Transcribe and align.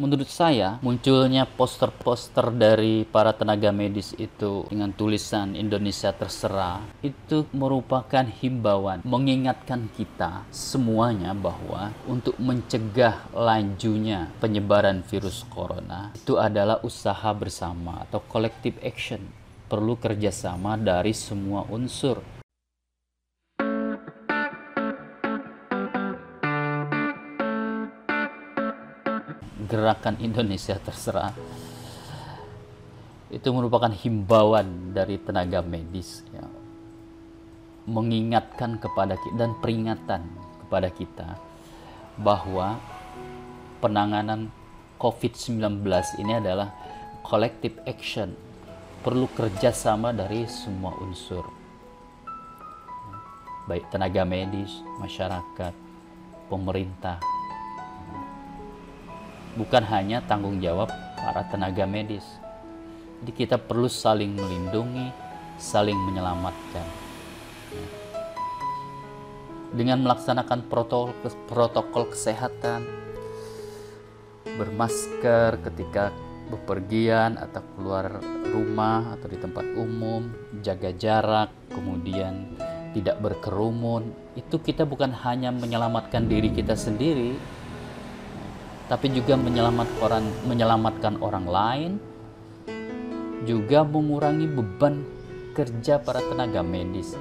menurut 0.00 0.32
saya 0.32 0.80
munculnya 0.80 1.44
poster-poster 1.44 2.48
dari 2.56 3.04
para 3.04 3.36
tenaga 3.36 3.68
medis 3.68 4.16
itu 4.16 4.64
dengan 4.72 4.96
tulisan 4.96 5.52
Indonesia 5.52 6.08
terserah 6.16 6.80
itu 7.04 7.44
merupakan 7.52 8.24
himbauan 8.24 9.04
mengingatkan 9.04 9.92
kita 9.92 10.48
semuanya 10.48 11.36
bahwa 11.36 11.92
untuk 12.08 12.40
mencegah 12.40 13.28
lanjunya 13.36 14.32
penyebaran 14.40 15.04
virus 15.04 15.44
corona 15.52 16.16
itu 16.16 16.40
adalah 16.40 16.80
usaha 16.80 17.28
bersama 17.36 18.08
atau 18.08 18.24
collective 18.24 18.80
action. 18.80 19.20
Perlu 19.70 19.94
kerjasama 20.00 20.74
dari 20.74 21.14
semua 21.14 21.62
unsur 21.70 22.39
gerakan 29.70 30.18
Indonesia 30.18 30.74
terserah. 30.82 31.30
Itu 33.30 33.54
merupakan 33.54 33.94
himbauan 33.94 34.90
dari 34.90 35.14
tenaga 35.22 35.62
medis 35.62 36.26
ya, 36.34 36.42
mengingatkan 37.86 38.82
kepada 38.82 39.14
kita 39.14 39.36
dan 39.38 39.54
peringatan 39.62 40.26
kepada 40.66 40.90
kita 40.90 41.28
bahwa 42.18 42.82
penanganan 43.78 44.50
COVID-19 44.98 45.86
ini 46.18 46.32
adalah 46.42 46.74
collective 47.22 47.78
action. 47.86 48.34
Perlu 49.00 49.32
kerjasama 49.32 50.12
dari 50.12 50.44
semua 50.44 50.92
unsur. 51.00 51.46
Baik 53.64 53.88
tenaga 53.88 54.28
medis, 54.28 54.82
masyarakat, 55.00 55.72
pemerintah, 56.52 57.16
bukan 59.58 59.82
hanya 59.90 60.22
tanggung 60.26 60.62
jawab 60.62 60.90
para 61.18 61.42
tenaga 61.50 61.86
medis. 61.86 62.26
Jadi 63.20 63.32
kita 63.34 63.56
perlu 63.60 63.90
saling 63.90 64.32
melindungi, 64.32 65.12
saling 65.60 65.96
menyelamatkan. 65.96 66.86
Dengan 69.70 70.02
melaksanakan 70.02 70.66
protokol, 70.66 71.14
protokol 71.46 72.10
kesehatan, 72.10 72.82
bermasker 74.58 75.62
ketika 75.62 76.10
bepergian 76.50 77.38
atau 77.38 77.62
keluar 77.78 78.18
rumah 78.50 79.14
atau 79.14 79.30
di 79.30 79.38
tempat 79.38 79.62
umum, 79.78 80.26
jaga 80.64 80.90
jarak, 80.90 81.54
kemudian 81.70 82.58
tidak 82.90 83.22
berkerumun, 83.22 84.10
itu 84.34 84.58
kita 84.58 84.82
bukan 84.82 85.14
hanya 85.22 85.54
menyelamatkan 85.54 86.26
diri 86.26 86.50
kita 86.50 86.74
sendiri, 86.74 87.38
tapi 88.90 89.14
juga 89.14 89.38
menyelamatkan 89.38 90.50
menyelamatkan 90.50 91.22
orang 91.22 91.46
lain, 91.46 91.92
juga 93.46 93.86
mengurangi 93.86 94.50
beban 94.50 95.06
kerja 95.54 96.02
para 96.02 96.18
tenaga 96.18 96.66
medis. 96.66 97.14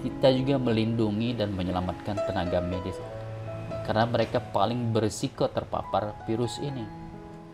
Kita 0.00 0.32
juga 0.32 0.56
melindungi 0.56 1.36
dan 1.36 1.52
menyelamatkan 1.52 2.16
tenaga 2.24 2.64
medis 2.64 2.96
karena 3.84 4.06
mereka 4.06 4.38
paling 4.38 4.94
berisiko 4.94 5.50
terpapar 5.50 6.24
virus 6.24 6.62
ini. 6.62 6.86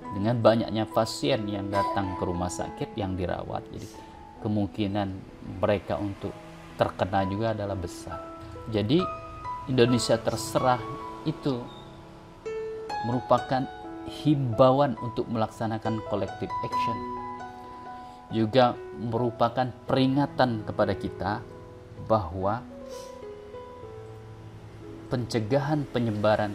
Dengan 0.06 0.39
banyaknya 0.39 0.84
pasien 0.87 1.48
yang 1.50 1.67
datang 1.72 2.14
ke 2.20 2.22
rumah 2.28 2.53
sakit 2.53 2.92
yang 2.94 3.19
dirawat, 3.19 3.67
jadi 3.72 3.89
kemungkinan 4.44 5.09
mereka 5.59 5.97
untuk 5.97 6.31
terkena 6.78 7.27
juga 7.27 7.56
adalah 7.56 7.75
besar. 7.75 8.20
Jadi 8.70 9.03
Indonesia 9.67 10.20
terserah 10.20 10.78
itu 11.27 11.59
merupakan 13.06 13.67
himbauan 14.06 14.95
untuk 15.03 15.27
melaksanakan 15.27 15.98
collective 16.06 16.53
action 16.62 16.98
juga 18.31 18.75
merupakan 18.98 19.70
peringatan 19.87 20.67
kepada 20.67 20.95
kita 20.98 21.33
bahwa 22.11 22.62
pencegahan 25.06 25.87
penyebaran 25.87 26.55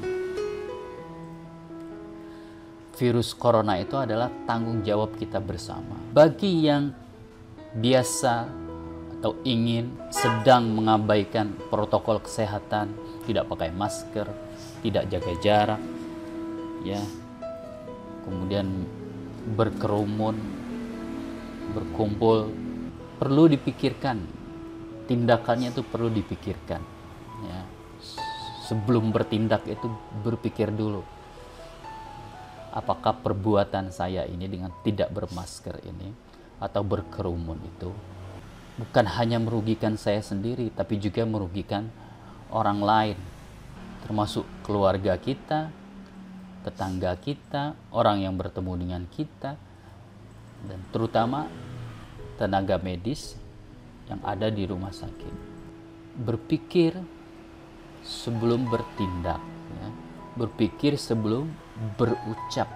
virus 2.99 3.31
corona 3.31 3.79
itu 3.79 3.95
adalah 3.95 4.27
tanggung 4.43 4.83
jawab 4.83 5.15
kita 5.15 5.39
bersama. 5.39 5.95
Bagi 6.11 6.67
yang 6.67 6.91
biasa 7.71 8.45
atau 9.17 9.39
ingin 9.47 9.95
sedang 10.11 10.75
mengabaikan 10.75 11.55
protokol 11.71 12.19
kesehatan, 12.19 12.91
tidak 13.23 13.47
pakai 13.47 13.71
masker, 13.71 14.27
tidak 14.83 15.07
jaga 15.07 15.33
jarak, 15.39 15.81
ya. 16.85 17.01
Kemudian 18.25 18.85
berkerumun 19.57 20.35
berkumpul. 21.73 22.51
Perlu 23.21 23.49
dipikirkan. 23.49 24.17
Tindakannya 25.05 25.73
itu 25.73 25.81
perlu 25.85 26.09
dipikirkan. 26.09 26.81
Ya. 27.45 27.59
Sebelum 28.65 29.11
bertindak 29.11 29.67
itu 29.67 29.89
berpikir 30.25 30.71
dulu. 30.71 31.03
Apakah 32.71 33.19
perbuatan 33.19 33.91
saya 33.91 34.23
ini 34.23 34.47
dengan 34.47 34.71
tidak 34.81 35.11
bermasker 35.11 35.83
ini 35.83 36.31
atau 36.61 36.85
berkerumun 36.85 37.59
itu 37.67 37.91
bukan 38.79 39.05
hanya 39.19 39.41
merugikan 39.41 39.99
saya 39.99 40.23
sendiri 40.23 40.71
tapi 40.71 40.95
juga 41.01 41.27
merugikan 41.27 41.91
orang 42.53 42.79
lain 42.79 43.17
termasuk 44.05 44.47
keluarga 44.63 45.17
kita 45.19 45.73
tetangga 46.61 47.17
kita, 47.17 47.73
orang 47.93 48.21
yang 48.21 48.37
bertemu 48.37 48.73
dengan 48.77 49.03
kita, 49.09 49.57
dan 50.65 50.79
terutama 50.93 51.49
tenaga 52.37 52.77
medis 52.77 53.37
yang 54.09 54.21
ada 54.21 54.49
di 54.49 54.65
rumah 54.65 54.93
sakit. 54.93 55.35
Berpikir 56.21 56.97
sebelum 58.05 58.69
bertindak, 58.69 59.41
ya. 59.77 59.89
berpikir 60.37 60.97
sebelum 60.97 61.49
berucap. 61.97 62.69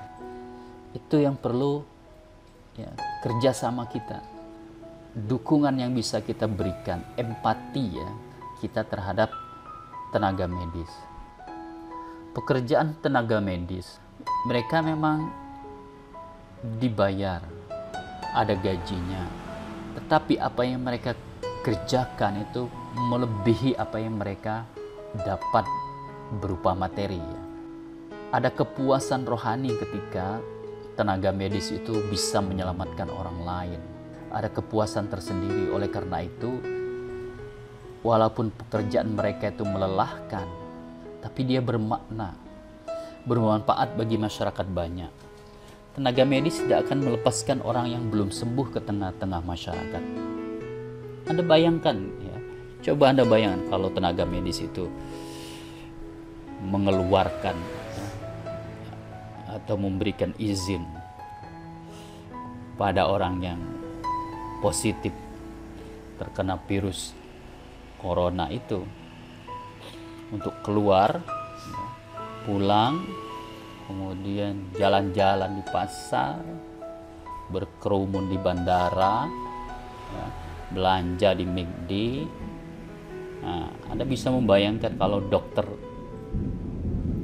Itu 0.96 1.22
yang 1.22 1.38
perlu 1.38 1.85
ya, 2.78 2.90
kerjasama 3.22 3.85
kita. 3.90 4.22
Dukungan 5.16 5.79
yang 5.79 5.96
bisa 5.96 6.19
kita 6.19 6.44
berikan, 6.50 7.00
empati 7.16 7.85
ya 7.96 8.09
kita 8.59 8.84
terhadap 8.88 9.31
tenaga 10.12 10.47
medis 10.47 11.15
pekerjaan 12.35 13.00
tenaga 13.00 13.40
medis 13.40 14.03
mereka 14.44 14.84
memang 14.84 15.31
dibayar 16.78 17.41
ada 18.35 18.53
gajinya. 18.59 19.23
Tetapi 19.96 20.35
apa 20.44 20.62
yang 20.68 20.84
mereka 20.84 21.16
kerjakan 21.63 22.44
itu 22.44 22.68
melebihi 22.94 23.79
apa 23.79 23.97
yang 23.97 24.19
mereka 24.19 24.68
dapat 25.16 25.63
berupa 26.44 26.75
materi. 26.75 27.23
Ada 28.35 28.52
kepuasan 28.52 29.23
rohani 29.23 29.72
ketika 29.79 30.44
tenaga 31.00 31.31
medis 31.31 31.72
itu 31.72 32.03
bisa 32.12 32.44
menyelamatkan 32.44 33.07
orang 33.07 33.40
lain. 33.47 33.81
Ada 34.35 34.52
kepuasan 34.52 35.07
tersendiri. 35.07 35.72
Oleh 35.72 35.88
karena 35.88 36.19
itu 36.28 36.59
walaupun 38.03 38.52
pekerjaan 38.52 39.16
mereka 39.16 39.56
itu 39.56 39.63
melelahkan 39.63 40.65
tapi 41.25 41.41
dia 41.41 41.58
bermakna, 41.58 42.38
bermanfaat 43.25 43.97
bagi 43.97 44.22
masyarakat 44.22 44.68
banyak. 44.69 45.09
Tenaga 45.97 46.22
medis 46.22 46.62
tidak 46.62 46.86
akan 46.86 47.02
melepaskan 47.02 47.66
orang 47.66 47.90
yang 47.90 48.13
belum 48.13 48.30
sembuh 48.30 48.69
ke 48.69 48.80
tengah-tengah 48.86 49.41
masyarakat. 49.41 50.03
Anda 51.25 51.41
bayangkan 51.41 51.97
ya, 52.22 52.38
coba 52.85 53.09
Anda 53.09 53.25
bayangkan 53.25 53.74
kalau 53.74 53.90
tenaga 53.90 54.22
medis 54.30 54.62
itu 54.62 54.85
mengeluarkan 56.62 57.58
ya, 57.97 58.08
atau 59.58 59.81
memberikan 59.81 60.30
izin 60.38 60.85
pada 62.78 63.09
orang 63.09 63.41
yang 63.41 63.59
positif 64.61 65.09
terkena 66.22 66.61
virus 66.70 67.17
corona 67.97 68.46
itu 68.53 68.85
untuk 70.33 70.53
keluar 70.66 71.22
pulang 72.45 73.05
kemudian 73.85 74.73
jalan-jalan 74.77 75.61
di 75.61 75.63
pasar 75.69 76.41
berkerumun 77.53 78.29
di 78.33 78.37
bandara 78.41 79.29
ya, 80.09 80.25
belanja 80.73 81.29
di 81.37 81.45
McD 81.45 81.91
nah, 83.45 83.69
Anda 83.93 84.05
bisa 84.05 84.33
membayangkan 84.33 84.97
kalau 84.97 85.22
dokter 85.22 85.66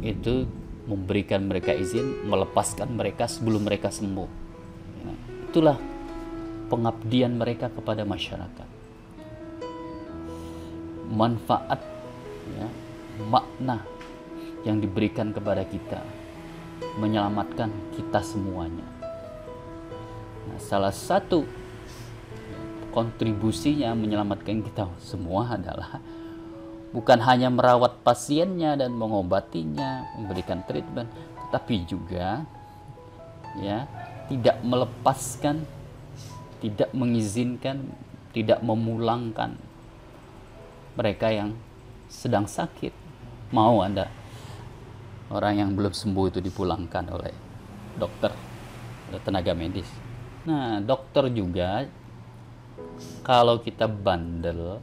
itu 0.01 0.45
memberikan 0.89 1.45
mereka 1.45 1.71
izin 1.71 2.25
melepaskan 2.25 2.89
mereka 2.91 3.29
sebelum 3.29 3.63
mereka 3.63 3.93
sembuh. 3.93 4.29
Ya, 5.05 5.13
itulah 5.47 5.77
pengabdian 6.67 7.37
mereka 7.37 7.69
kepada 7.69 8.03
masyarakat. 8.03 8.67
Manfaat 11.11 11.79
ya, 12.57 12.67
makna 13.27 13.83
yang 14.63 14.77
diberikan 14.77 15.33
kepada 15.33 15.65
kita 15.65 15.99
menyelamatkan 17.01 17.69
kita 17.95 18.19
semuanya. 18.21 18.85
Nah, 20.49 20.59
salah 20.59 20.93
satu 20.93 21.45
kontribusinya 22.91 23.95
menyelamatkan 23.95 24.59
kita 24.65 24.89
semua 24.99 25.55
adalah 25.55 26.01
bukan 26.91 27.19
hanya 27.23 27.47
merawat 27.47 28.03
pasiennya 28.03 28.75
dan 28.75 28.91
mengobatinya, 28.97 30.11
memberikan 30.19 30.59
treatment, 30.67 31.07
tetapi 31.47 31.75
juga 31.87 32.43
ya 33.59 33.87
tidak 34.27 34.59
melepaskan, 34.63 35.63
tidak 36.59 36.91
mengizinkan, 36.91 37.87
tidak 38.35 38.59
memulangkan 38.59 39.55
mereka 40.95 41.31
yang 41.31 41.55
sedang 42.11 42.47
sakit. 42.47 43.00
Mau 43.51 43.83
Anda 43.83 44.07
orang 45.31 45.59
yang 45.59 45.69
belum 45.75 45.91
sembuh 45.91 46.25
itu 46.31 46.39
dipulangkan 46.39 47.05
oleh 47.11 47.35
dokter 47.99 48.31
tenaga 49.27 49.51
medis. 49.51 49.87
Nah, 50.47 50.79
dokter 50.79 51.27
juga 51.35 51.83
kalau 53.21 53.59
kita 53.59 53.91
bandel, 53.91 54.79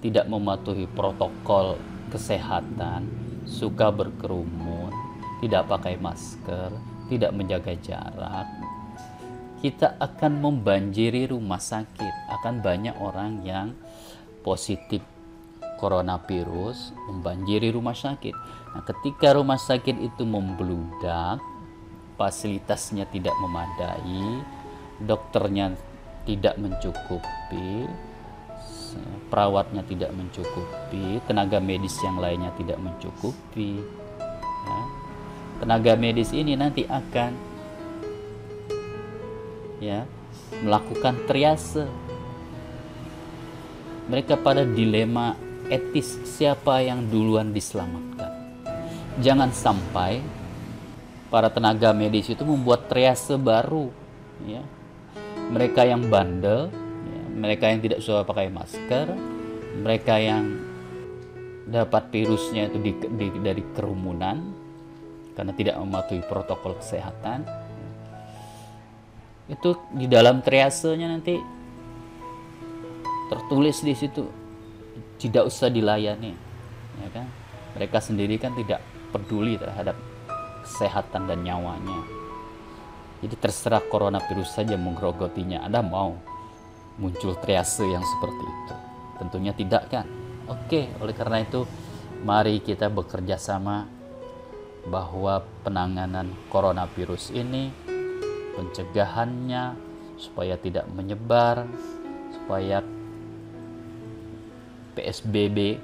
tidak 0.00 0.26
mematuhi 0.32 0.88
protokol 0.88 1.76
kesehatan, 2.08 3.04
suka 3.44 3.92
berkerumun, 3.92 4.92
tidak 5.44 5.68
pakai 5.68 6.00
masker, 6.00 6.72
tidak 7.12 7.30
menjaga 7.36 7.76
jarak, 7.78 8.48
kita 9.60 9.96
akan 10.00 10.40
membanjiri 10.40 11.30
rumah 11.30 11.60
sakit. 11.60 12.32
Akan 12.32 12.64
banyak 12.64 12.96
orang 12.96 13.44
yang 13.44 13.76
positif 14.40 15.02
coronavirus 15.76 16.92
membanjiri 17.08 17.72
rumah 17.72 17.94
sakit. 17.96 18.34
Nah, 18.74 18.82
ketika 18.84 19.36
rumah 19.36 19.60
sakit 19.60 19.96
itu 20.00 20.24
membludak, 20.24 21.40
fasilitasnya 22.16 23.04
tidak 23.08 23.36
memadai, 23.40 24.40
dokternya 25.00 25.76
tidak 26.24 26.56
mencukupi, 26.58 27.86
perawatnya 29.28 29.84
tidak 29.84 30.10
mencukupi, 30.16 31.20
tenaga 31.28 31.60
medis 31.60 31.94
yang 32.02 32.16
lainnya 32.16 32.50
tidak 32.56 32.80
mencukupi. 32.80 33.84
Ya. 34.66 34.80
Tenaga 35.56 35.92
medis 35.96 36.36
ini 36.36 36.52
nanti 36.52 36.84
akan 36.84 37.32
ya 39.80 40.04
melakukan 40.64 41.16
triase. 41.28 41.88
Mereka 44.06 44.38
pada 44.38 44.62
dilema 44.62 45.34
etis 45.68 46.18
siapa 46.24 46.82
yang 46.82 47.06
duluan 47.10 47.50
diselamatkan. 47.50 48.32
Jangan 49.22 49.50
sampai 49.50 50.20
para 51.32 51.50
tenaga 51.50 51.90
medis 51.96 52.30
itu 52.30 52.44
membuat 52.46 52.86
triase 52.86 53.34
baru, 53.40 53.90
ya. 54.44 54.62
Mereka 55.46 55.86
yang 55.86 56.10
bandel 56.10 56.68
mereka 57.36 57.68
yang 57.68 57.84
tidak 57.84 58.00
suka 58.00 58.24
pakai 58.24 58.48
masker, 58.48 59.12
mereka 59.84 60.16
yang 60.16 60.56
dapat 61.68 62.08
virusnya 62.08 62.72
itu 62.72 62.78
di, 62.80 62.92
di, 62.96 63.26
dari 63.44 63.62
kerumunan 63.76 64.40
karena 65.36 65.52
tidak 65.52 65.76
mematuhi 65.76 66.24
protokol 66.24 66.80
kesehatan. 66.80 67.44
Itu 69.52 69.76
di 69.92 70.08
dalam 70.08 70.40
triasenya 70.40 71.06
nanti 71.12 71.36
tertulis 73.28 73.84
di 73.84 73.92
situ 73.92 74.24
tidak 75.16 75.48
usah 75.48 75.72
dilayani, 75.72 76.32
ya 77.00 77.08
kan? 77.12 77.26
Mereka 77.76 77.98
sendiri 78.00 78.40
kan 78.40 78.56
tidak 78.56 78.80
peduli 79.12 79.56
terhadap 79.56 79.96
kesehatan 80.64 81.28
dan 81.28 81.44
nyawanya. 81.44 82.00
Jadi 83.24 83.34
terserah 83.40 83.80
coronavirus 83.88 84.60
saja 84.60 84.76
menggerogotinya. 84.76 85.64
Anda 85.64 85.80
mau 85.80 86.16
muncul 87.00 87.36
triase 87.40 87.84
yang 87.84 88.04
seperti 88.04 88.44
itu? 88.44 88.74
Tentunya 89.16 89.52
tidak 89.56 89.88
kan? 89.88 90.06
Oke, 90.46 90.92
oleh 91.00 91.14
karena 91.16 91.40
itu 91.40 91.64
mari 92.22 92.60
kita 92.60 92.92
bekerja 92.92 93.40
sama 93.40 93.88
bahwa 94.86 95.42
penanganan 95.66 96.30
coronavirus 96.52 97.34
ini 97.34 97.72
pencegahannya 98.54 99.74
supaya 100.16 100.56
tidak 100.56 100.86
menyebar, 100.92 101.66
supaya 102.32 102.80
PSBB 104.96 105.78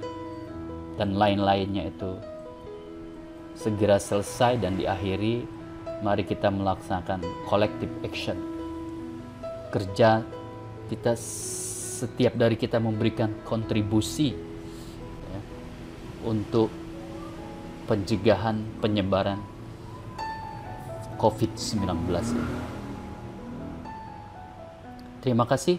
dan 0.97 1.15
lain-lainnya 1.15 1.93
itu 1.93 2.19
segera 3.53 4.01
selesai 4.01 4.59
dan 4.59 4.81
diakhiri, 4.81 5.45
mari 6.01 6.25
kita 6.25 6.49
melaksanakan 6.49 7.21
collective 7.47 7.93
action. 8.03 8.41
Kerja 9.73 10.25
kita 10.89 11.17
setiap 11.17 12.35
dari 12.37 12.57
kita 12.59 12.81
memberikan 12.83 13.31
kontribusi 13.47 14.35
ya, 15.31 15.41
untuk 16.27 16.69
pencegahan 17.87 18.61
penyebaran 18.81 19.41
COVID-19 21.23 21.87
ini. 22.35 22.57
Terima 25.23 25.47
kasih. 25.47 25.79